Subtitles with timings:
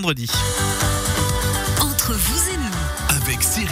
[0.00, 0.30] vendredi.
[1.78, 3.68] Entre vous et nous, avec Cyril.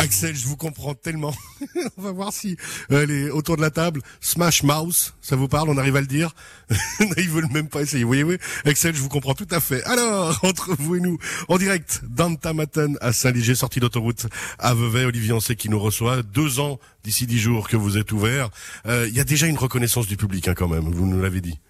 [0.00, 1.32] Axel, je vous comprends tellement.
[1.96, 2.56] On va voir si
[2.90, 6.08] euh, les autour de la table, Smash Mouse, ça vous parle, on arrive à le
[6.08, 6.34] dire.
[7.16, 8.02] Ils veulent même pas essayer.
[8.02, 8.38] Vous voyez, oui.
[8.64, 9.84] Axel, je vous comprends tout à fait.
[9.84, 14.26] Alors, entre vous et nous, en direct, d'Antamaten à Saint-Liger, sortie d'autoroute
[14.58, 16.24] à Vevey, Olivier Ancet qui nous reçoit.
[16.24, 18.50] Deux ans d'ici dix jours que vous êtes ouvert.
[18.86, 20.90] Euh, Il y a déjà une reconnaissance du public, hein, quand même.
[20.90, 21.60] Vous nous l'avez dit.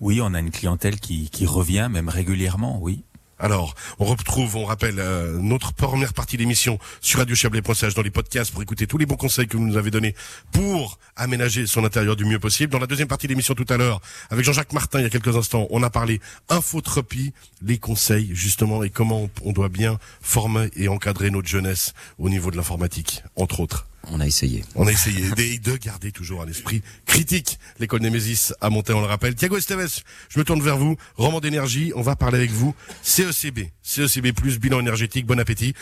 [0.00, 3.04] Oui, on a une clientèle qui, revient même régulièrement, oui.
[3.38, 8.52] Alors, on retrouve, on rappelle, euh, notre première partie d'émission sur radiochablais.ch dans les podcasts
[8.52, 10.14] pour écouter tous les bons conseils que vous nous avez donnés
[10.52, 12.72] pour aménager son intérieur du mieux possible.
[12.72, 15.36] Dans la deuxième partie d'émission tout à l'heure, avec Jean-Jacques Martin, il y a quelques
[15.36, 20.88] instants, on a parlé infotropie, les conseils justement et comment on doit bien former et
[20.88, 23.86] encadrer notre jeunesse au niveau de l'informatique, entre autres.
[24.10, 24.64] On a essayé.
[24.74, 27.58] On a essayé de, de garder toujours un esprit critique.
[27.78, 29.34] L'école Némésis a monté, on le rappelle.
[29.34, 30.96] Thiago Esteves, je me tourne vers vous.
[31.16, 32.74] Roman d'énergie, on va parler avec vous.
[33.02, 35.74] CECB, CECB+, bilan énergétique, bon appétit.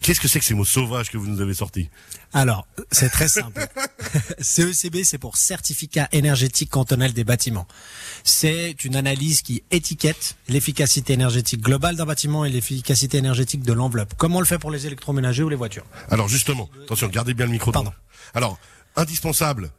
[0.00, 1.88] Qu'est-ce que c'est que ces mots sauvages que vous nous avez sortis
[2.32, 3.66] Alors, c'est très simple.
[4.40, 7.66] CECB, c'est pour Certificat énergétique cantonal des bâtiments.
[8.24, 14.14] C'est une analyse qui étiquette l'efficacité énergétique globale d'un bâtiment et l'efficacité énergétique de l'enveloppe,
[14.16, 15.86] comme on le fait pour les électroménagers ou les voitures.
[16.10, 17.65] Alors justement, attention, gardez bien le micro.
[17.72, 17.92] Pardon.
[18.34, 18.58] Alors,
[18.96, 19.70] indispensable,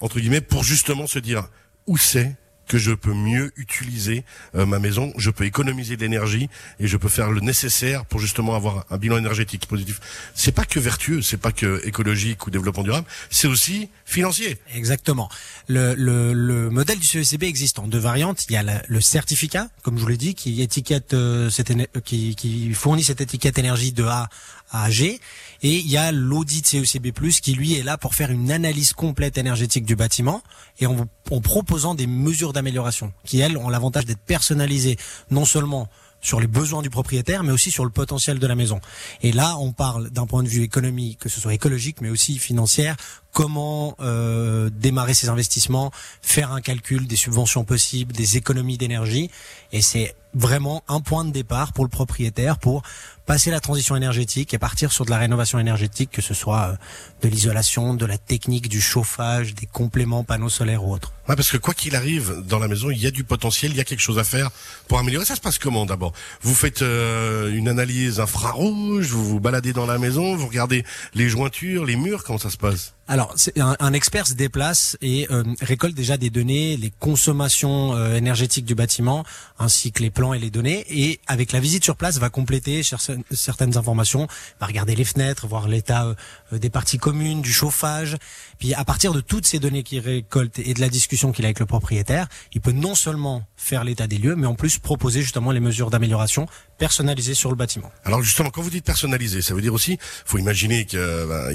[0.00, 1.48] entre guillemets, pour justement se dire
[1.86, 2.34] où c'est
[2.68, 4.24] que je peux mieux utiliser
[4.56, 6.48] euh, ma maison, je peux économiser de l'énergie
[6.80, 10.00] et je peux faire le nécessaire pour justement avoir un bilan énergétique positif.
[10.34, 14.58] C'est pas que vertueux, c'est pas que écologique ou développement durable, c'est aussi financier.
[14.74, 15.28] Exactement.
[15.68, 18.44] Le, le, le modèle du CECB existe en deux variantes.
[18.48, 21.70] Il y a la- le certificat, comme je vous l'ai dit, qui étiquette euh, cette
[21.70, 24.28] euh, qui, qui fournit cette étiquette énergie de A
[24.70, 25.20] à G,
[25.62, 29.38] et il y a l'audit CECB+ qui lui est là pour faire une analyse complète
[29.38, 30.42] énergétique du bâtiment
[30.78, 30.96] et en,
[31.30, 34.96] en proposant des mesures d'amélioration qui elles ont l'avantage d'être personnalisées
[35.30, 35.88] non seulement
[36.20, 38.80] sur les besoins du propriétaire, mais aussi sur le potentiel de la maison.
[39.22, 42.38] Et là, on parle d'un point de vue économie, que ce soit écologique, mais aussi
[42.38, 42.96] financière,
[43.36, 45.90] comment euh, démarrer ses investissements,
[46.22, 49.30] faire un calcul des subventions possibles, des économies d'énergie.
[49.72, 52.82] Et c'est vraiment un point de départ pour le propriétaire pour
[53.26, 56.76] passer la transition énergétique et partir sur de la rénovation énergétique, que ce soit euh,
[57.22, 61.12] de l'isolation, de la technique, du chauffage, des compléments panneaux solaires ou autres.
[61.28, 63.76] Ouais, parce que quoi qu'il arrive dans la maison, il y a du potentiel, il
[63.76, 64.50] y a quelque chose à faire
[64.88, 65.26] pour améliorer.
[65.26, 66.12] Ça se passe comment d'abord?
[66.40, 71.28] Vous faites euh, une analyse infrarouge, vous vous baladez dans la maison, vous regardez les
[71.28, 72.94] jointures, les murs, comment ça se passe?
[73.08, 78.64] Alors, un, expert se déplace et euh, récolte déjà des données, les consommations euh, énergétiques
[78.64, 79.24] du bâtiment,
[79.60, 80.84] ainsi que les plans et les données.
[80.90, 84.26] Et avec la visite sur place, va compléter cer- certaines informations,
[84.58, 86.04] va regarder les fenêtres, voir l'état
[86.52, 88.16] euh, des parties communes, du chauffage.
[88.58, 91.48] Puis à partir de toutes ces données qu'il récolte et de la discussion qu'il a
[91.48, 95.22] avec le propriétaire, il peut non seulement faire l'état des lieux, mais en plus proposer
[95.22, 96.48] justement les mesures d'amélioration
[96.78, 97.90] personnalisées sur le bâtiment.
[98.04, 101.00] Alors justement, quand vous dites personnalisé, ça veut dire aussi, faut imaginer qu'il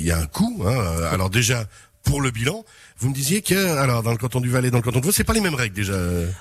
[0.01, 0.63] y a un coût.
[0.65, 1.65] Hein, alors déjà
[2.03, 2.65] pour le bilan,
[2.97, 5.11] vous me disiez que alors dans le canton du Valais, dans le canton de Vaud,
[5.11, 5.93] c'est pas les mêmes règles déjà.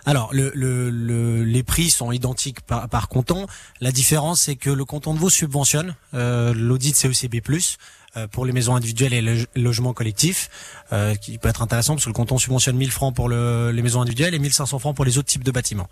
[0.06, 3.46] Alors, le, le, le- les prix sont identiques par, par canton.
[3.82, 7.40] La différence, c'est que le canton de Vaud subventionne euh, l'audit CECB+,
[8.16, 10.48] euh, pour les maisons individuelles et le logements collectifs,
[10.94, 13.82] euh, qui peut être intéressant parce que le canton subventionne 1000 francs pour le- les
[13.82, 15.90] maisons individuelles et 1500 francs pour les autres types de bâtiments.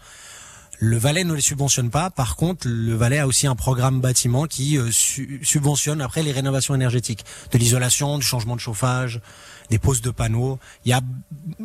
[0.81, 2.09] Le Valais ne les subventionne pas.
[2.11, 6.31] Par contre, le Valais a aussi un programme bâtiment qui euh, su- subventionne après les
[6.31, 9.21] rénovations énergétiques, de l'isolation, du changement de chauffage,
[9.71, 10.61] des poses de panneaux.
[10.85, 11.01] Il y a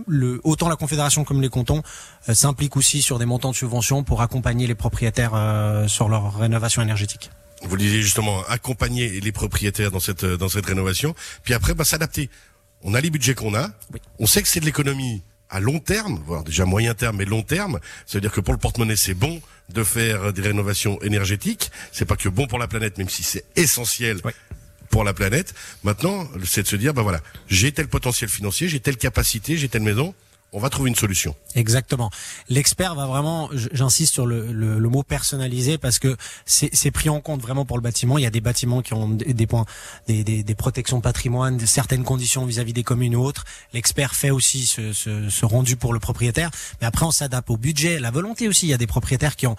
[0.07, 1.83] le, autant la Confédération comme les cantons
[2.27, 6.35] euh, s'impliquent aussi sur des montants de subventions pour accompagner les propriétaires euh, sur leur
[6.39, 7.29] rénovation énergétique.
[7.61, 11.13] Vous disiez justement accompagner les propriétaires dans cette dans cette rénovation,
[11.43, 12.29] puis après bah, s'adapter.
[12.81, 14.01] On a les budgets qu'on a, Oui.
[14.19, 15.21] on sait que c'est de l'économie
[15.53, 17.79] à long terme, voire déjà moyen terme mais long terme.
[18.05, 21.71] Ça veut dire que pour le porte-monnaie c'est bon de faire des rénovations énergétiques.
[21.91, 24.19] C'est pas que bon pour la planète, même si c'est essentiel.
[24.25, 24.31] Oui.
[24.89, 25.55] Pour la planète.
[25.83, 29.67] Maintenant, c'est de se dire, bah voilà, j'ai tel potentiel financier, j'ai telle capacité, j'ai
[29.67, 30.13] telle maison,
[30.53, 31.35] on va trouver une solution.
[31.55, 32.11] Exactement.
[32.47, 36.15] L'expert va vraiment, j'insiste sur le, le, le mot personnalisé parce que
[36.45, 38.17] c'est pris en compte vraiment pour le bâtiment.
[38.17, 39.65] Il y a des bâtiments qui ont des, points,
[40.07, 43.43] des, des, des protections patrimoine, certaines conditions vis-à-vis des communes ou autres.
[43.73, 47.57] L'expert fait aussi ce, ce, ce rendu pour le propriétaire, mais après on s'adapte au
[47.57, 48.67] budget, la volonté aussi.
[48.67, 49.55] Il y a des propriétaires qui ont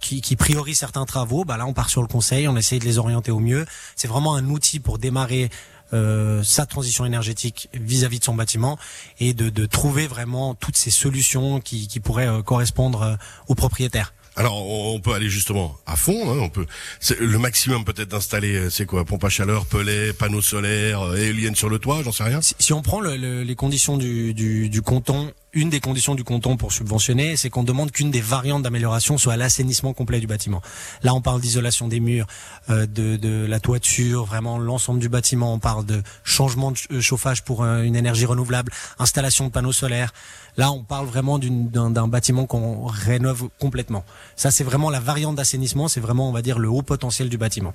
[0.00, 1.44] qui, qui priorisent certains travaux.
[1.44, 3.66] Bah là, on part sur le conseil, on essaye de les orienter au mieux.
[3.96, 5.50] C'est vraiment un outil pour démarrer
[5.92, 8.78] euh, sa transition énergétique vis-à-vis de son bâtiment
[9.18, 13.14] et de, de trouver vraiment toutes ces solutions qui, qui pourraient euh, correspondre euh,
[13.48, 14.12] aux propriétaires.
[14.36, 16.30] Alors on peut aller justement à fond.
[16.30, 16.64] Hein, on peut
[17.00, 21.56] c'est le maximum peut-être d'installer euh, c'est quoi pompe à chaleur, pellet, panneaux solaires, éoliennes
[21.56, 22.40] sur le toit, j'en sais rien.
[22.40, 26.14] Si, si on prend le- le- les conditions du, du, du canton une des conditions
[26.14, 30.26] du canton pour subventionner, c'est qu'on demande qu'une des variantes d'amélioration soit l'assainissement complet du
[30.26, 30.62] bâtiment.
[31.02, 32.26] Là, on parle d'isolation des murs,
[32.68, 35.52] euh, de, de, la toiture, vraiment l'ensemble du bâtiment.
[35.52, 39.72] On parle de changement de euh, chauffage pour euh, une énergie renouvelable, installation de panneaux
[39.72, 40.12] solaires.
[40.56, 44.04] Là, on parle vraiment d'un bâtiment qu'on rénove complètement.
[44.36, 45.88] Ça, c'est vraiment la variante d'assainissement.
[45.88, 47.72] C'est vraiment, on va dire, le haut potentiel du bâtiment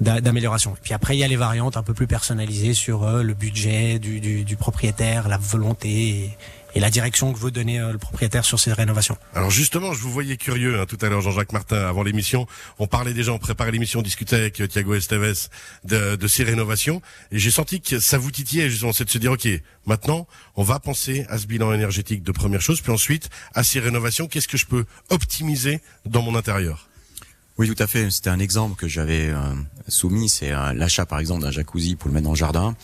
[0.00, 0.74] d'amélioration.
[0.82, 4.18] Puis après, il y a les variantes un peu plus personnalisées sur le budget du,
[4.18, 6.38] du, du, propriétaire, la volonté
[6.78, 9.16] la direction que veut donner euh, le propriétaire sur ces rénovations.
[9.34, 12.46] Alors justement, je vous voyais curieux hein, tout à l'heure, Jean-Jacques Martin, avant l'émission.
[12.78, 15.48] On parlait déjà, on préparait l'émission, on discutait avec euh, Thiago Esteves
[15.84, 17.02] de, de ces rénovations,
[17.32, 19.48] et j'ai senti que ça vous titillait justement, c'est de se dire, ok,
[19.86, 23.80] maintenant, on va penser à ce bilan énergétique de première chose, puis ensuite à ces
[23.80, 26.89] rénovations, qu'est-ce que je peux optimiser dans mon intérieur?
[27.60, 28.08] Oui, tout à fait.
[28.10, 29.36] C'était un exemple que j'avais euh,
[29.86, 30.30] soumis.
[30.30, 32.74] C'est euh, l'achat, par exemple, d'un jacuzzi pour le mettre dans le jardin.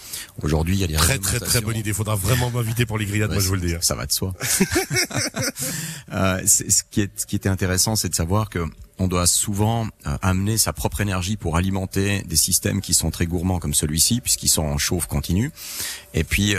[0.42, 1.94] Aujourd'hui, il y a des très très très bonne idée.
[1.94, 3.30] Faudra vraiment m'inviter pour les grillades.
[3.30, 3.74] moi, je vous le dis.
[3.80, 4.34] Ça va de soi.
[6.12, 8.66] euh, ce qui est ce qui était intéressant, c'est de savoir que
[8.98, 13.24] on doit souvent euh, amener sa propre énergie pour alimenter des systèmes qui sont très
[13.24, 15.52] gourmands comme celui-ci, puisqu'ils sont en chauffe continue.
[16.12, 16.54] Et puis,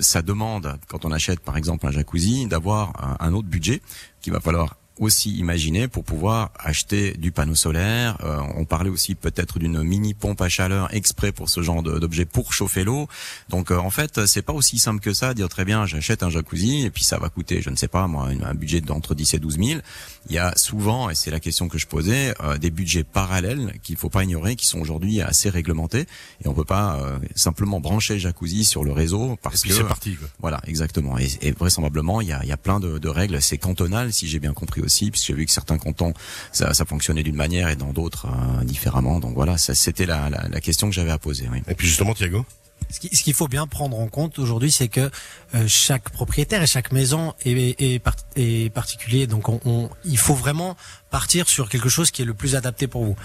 [0.00, 3.80] ça demande, quand on achète par exemple un jacuzzi, d'avoir un autre budget
[4.22, 8.18] qu'il va falloir aussi imaginer pour pouvoir acheter du panneau solaire.
[8.22, 12.26] Euh, on parlait aussi peut-être d'une mini pompe à chaleur exprès pour ce genre d'objet
[12.26, 13.08] pour chauffer l'eau.
[13.48, 15.32] Donc euh, en fait, c'est pas aussi simple que ça.
[15.32, 18.06] Dire très bien, j'achète un jacuzzi et puis ça va coûter, je ne sais pas
[18.06, 19.80] moi, un budget d'entre 10 et 12 000.
[20.28, 23.78] Il y a souvent, et c'est la question que je posais, euh, des budgets parallèles
[23.82, 26.06] qu'il faut pas ignorer, qui sont aujourd'hui assez réglementés
[26.44, 27.00] et on peut pas
[27.34, 30.18] simplement brancher le jacuzzi sur le réseau parce que c'est parti.
[30.40, 31.18] Voilà, exactement.
[31.18, 33.40] Et, et, vraisemblablement, il y a, il y a plein de, de règles.
[33.40, 36.12] C'est cantonal, si j'ai bien compris aussi, puisque j'ai vu que certains cantons
[36.52, 39.20] ça, fonctionnait d'une manière et dans d'autres euh, différemment.
[39.20, 41.48] Donc voilà, ça c'était la, la, question que j'avais à poser.
[41.68, 42.44] Et puis justement, Thiago?
[42.88, 45.10] Ce qu'il faut bien prendre en compte aujourd'hui, c'est que
[45.54, 48.02] euh, chaque propriétaire et chaque maison est, est,
[48.36, 49.26] est particulier.
[49.26, 50.76] Donc, on, on, il faut vraiment
[51.10, 53.16] partir sur quelque chose qui est le plus adapté pour vous.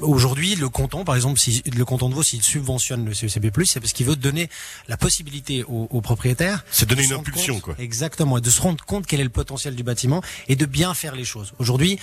[0.00, 3.80] Aujourd'hui, le canton, par exemple, si le canton de Vaud, s'il subventionne le CECB+, c'est
[3.80, 4.48] parce qu'il veut donner
[4.88, 6.64] la possibilité aux, aux propriétaires.
[6.70, 7.74] C'est donner une impulsion, compte, quoi.
[7.78, 10.94] Exactement, et de se rendre compte quel est le potentiel du bâtiment et de bien
[10.94, 11.52] faire les choses.
[11.58, 11.98] Aujourd'hui,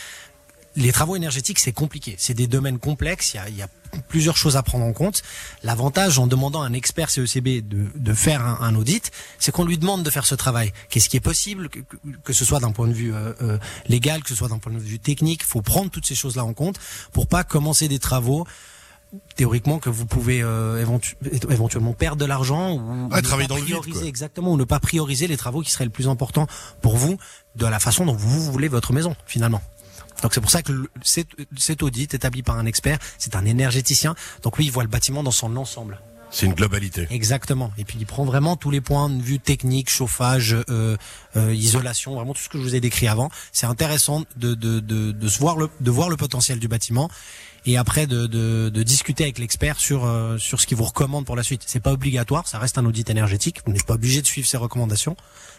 [0.77, 2.15] les travaux énergétiques, c'est compliqué.
[2.17, 3.33] C'est des domaines complexes.
[3.33, 3.67] Il y, a, il y a,
[4.07, 5.23] plusieurs choses à prendre en compte.
[5.63, 9.65] L'avantage en demandant à un expert CECB de, de faire un, un audit, c'est qu'on
[9.65, 10.71] lui demande de faire ce travail.
[10.89, 11.79] Qu'est-ce qui est possible, que,
[12.23, 13.57] que ce soit d'un point de vue euh, euh,
[13.87, 15.41] légal, que ce soit d'un point de vue technique.
[15.43, 16.79] Il faut prendre toutes ces choses-là en compte
[17.11, 18.45] pour pas commencer des travaux
[19.35, 21.15] théoriquement que vous pouvez euh, éventu
[21.49, 24.81] éventuellement perdre de l'argent ou, ouais, travailler dans prioriser le vide, exactement ou ne pas
[24.81, 26.45] prioriser les travaux qui seraient le plus important
[26.81, 27.17] pour vous
[27.55, 29.61] de la façon dont vous voulez votre maison finalement.
[30.21, 34.15] Donc c'est pour ça que cet, audit établi par un expert, c'est un énergéticien.
[34.43, 35.99] Donc lui, il voit le bâtiment dans son ensemble.
[36.29, 37.07] C'est une globalité.
[37.09, 37.71] Exactement.
[37.77, 40.97] Et puis il prend vraiment tous les points de vue technique, chauffage, euh,
[41.35, 43.29] euh, isolation, vraiment tout ce que je vous ai décrit avant.
[43.51, 47.09] C'est intéressant de, de, de, de, se voir le, de voir le potentiel du bâtiment
[47.65, 51.25] et après de, de, de discuter avec l'expert sur euh, sur ce qu'il vous recommande
[51.25, 51.63] pour la suite.
[51.65, 53.61] C'est pas obligatoire, ça reste un audit énergétique.
[53.65, 55.17] Vous n'êtes pas obligé de suivre ses recommandations,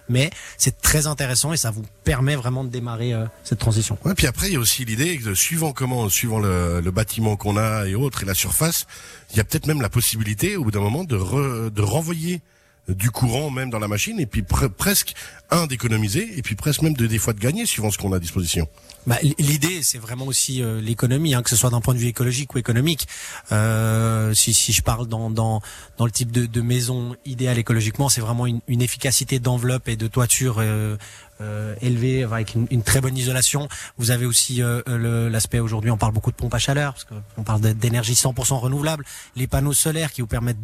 [0.09, 3.99] mais c'est très intéressant et ça vous permet vraiment de démarrer euh, cette transition.
[4.05, 7.37] Ouais, puis après il y a aussi l'idée que suivant comment, suivant le, le bâtiment
[7.37, 8.87] qu'on a et autres et la surface,
[9.31, 12.41] il y a peut-être même la possibilité au bout d'un moment de, re, de renvoyer
[12.89, 15.15] du courant même dans la machine et puis pre presque
[15.51, 18.17] un d'économiser et puis presque même de des fois de gagner suivant ce qu'on a
[18.17, 18.69] à disposition.
[19.07, 22.09] Bah, L'idée, c'est vraiment aussi euh, l'économie, hein, que ce soit d'un point de vue
[22.09, 23.09] écologique ou économique.
[23.53, 25.63] Euh, si, si je parle dans, dans,
[25.97, 29.97] dans le type de, de maison idéale écologiquement, c'est vraiment une, une efficacité d'enveloppe et
[29.97, 30.97] de toiture euh,
[31.41, 33.69] euh, élevée avec une, une, très bonne isolation.
[33.97, 34.83] Vous avez aussi euh,
[35.31, 39.05] l'aspect aujourd'hui, on parle beaucoup de pompes à chaleur, parce qu'on parle d'énergie 100% renouvelable,
[39.37, 40.59] les panneaux solaires qui vous permettent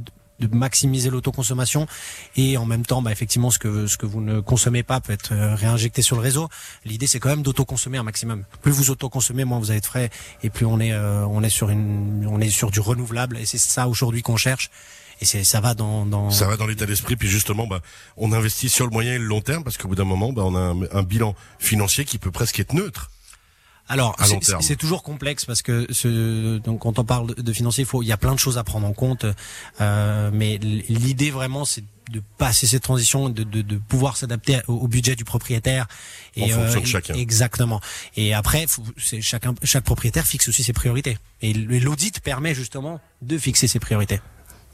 [0.48, 1.86] maximiser l'autoconsommation.
[2.36, 5.12] Et en même temps bah, effectivement ce que ce que vous ne consommez pas peut
[5.12, 6.48] être euh, réinjecté sur le réseau.
[6.84, 8.44] L'idée c'est quand même d'autoconsommer un maximum.
[8.62, 10.10] Plus vous autoconsommez moins vous être frais
[10.42, 13.38] et plus on est euh, on est sur une on est sur du renouvelable.
[13.38, 14.70] Et c'est ça aujourd'hui qu'on cherche.
[15.20, 16.30] Et c'est ça va dans, dans...
[16.30, 17.16] ça va dans l'état d'esprit.
[17.16, 17.80] Puis justement bah
[18.16, 20.42] on investit sur le moyen et le long terme parce qu'au bout d'un moment bah
[20.44, 23.10] on a un, un bilan financier qui peut presque être neutre
[23.88, 24.16] alors,
[24.60, 28.06] c'est toujours complexe parce que ce, donc quand on parle de, financier, il faut, il
[28.06, 29.26] y a plein de choses à prendre en compte.
[29.80, 34.74] Euh, mais l'idée vraiment, c'est de passer cette transition, de, de, de pouvoir s'adapter au,
[34.74, 35.86] au, budget du propriétaire.
[36.36, 37.14] Et, en fonction euh, de chacun.
[37.14, 37.80] Exactement.
[38.16, 38.66] Et après,
[38.98, 41.18] c'est chacun, chaque propriétaire fixe aussi ses priorités.
[41.42, 44.20] Et l'audit permet justement de fixer ses priorités.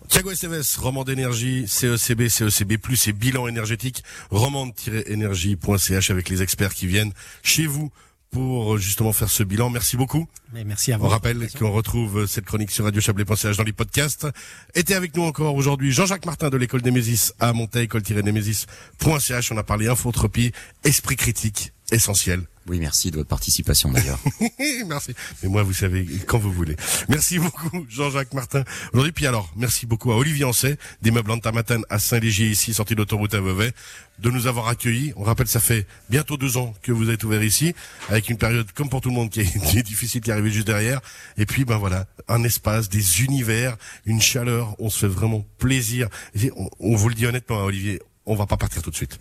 [0.09, 7.13] Thiago Esteves, roman d'énergie, CECB, CECB+, et bilan énergétique, romande-énergie.ch avec les experts qui viennent
[7.45, 7.93] chez vous
[8.31, 9.71] pour justement faire ce bilan.
[9.71, 10.27] Merci beaucoup.
[10.53, 11.07] Mais merci à vous.
[11.07, 14.27] On rappelle qu'on retrouve cette chronique sur Radio Chablais.ch dans les podcasts.
[14.75, 19.53] Était avec nous encore aujourd'hui Jean-Jacques Martin de l'école Némésis à Montaigne, école-némésis.ch.
[19.53, 20.53] On a parlé infotropie,
[20.85, 22.43] esprit critique, essentiel.
[22.69, 24.19] Oui, merci de votre participation d'ailleurs.
[24.87, 25.15] merci.
[25.43, 26.77] Mais moi, vous savez, quand vous voulez.
[27.09, 28.65] Merci beaucoup, Jean-Jacques Martin.
[28.93, 32.95] Aujourd'hui, puis alors, merci beaucoup à Olivier Ancet, des meubles Antamatan à Saint-Légier, ici, sortie
[32.95, 33.73] d'autoroute à Vevey,
[34.19, 35.13] de nous avoir accueillis.
[35.17, 37.75] On rappelle, ça fait bientôt deux ans que vous êtes ouvert ici,
[38.09, 40.33] avec une période, comme pour tout le monde, qui est, qui est difficile, qui est
[40.33, 41.01] arrivée juste derrière.
[41.39, 44.77] Et puis, ben voilà, un espace, des univers, une chaleur.
[44.79, 46.09] On se fait vraiment plaisir.
[46.35, 48.97] Et on, on vous le dit honnêtement, hein, Olivier, on va pas partir tout de
[48.97, 49.19] suite.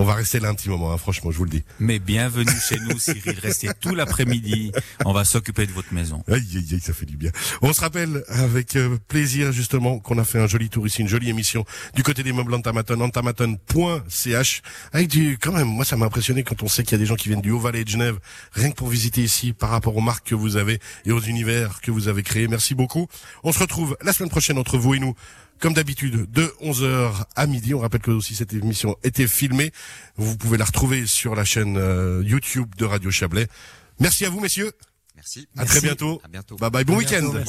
[0.00, 1.64] On va rester là un petit moment, hein, franchement, je vous le dis.
[1.80, 3.36] Mais bienvenue chez nous, Cyril.
[3.42, 4.70] Restez tout l'après-midi.
[5.04, 6.22] On va s'occuper de votre maison.
[6.28, 7.32] Aïe, aïe, aïe, ça fait du bien.
[7.62, 11.08] On se rappelle avec euh, plaisir justement qu'on a fait un joli tour ici, une
[11.08, 11.64] jolie émission
[11.96, 14.62] du côté des meubles Antamaton, antamaton.ch,
[14.92, 17.06] avec du, quand même, moi ça m'a impressionné quand on sait qu'il y a des
[17.06, 18.20] gens qui viennent du Haut-Valais de Genève,
[18.52, 21.80] rien que pour visiter ici par rapport aux marques que vous avez et aux univers
[21.80, 22.46] que vous avez créés.
[22.46, 23.08] Merci beaucoup.
[23.42, 25.16] On se retrouve la semaine prochaine entre vous et nous
[25.58, 27.74] comme d'habitude, de 11h à midi.
[27.74, 29.72] On rappelle que aussi cette émission était filmée.
[30.16, 33.48] Vous pouvez la retrouver sur la chaîne euh, YouTube de Radio Chablais.
[34.00, 34.72] Merci à vous, messieurs.
[35.16, 35.48] Merci.
[35.56, 36.20] À très bientôt.
[36.24, 36.56] À bientôt.
[36.56, 36.84] Bye bye.
[36.84, 37.42] Bon week-end.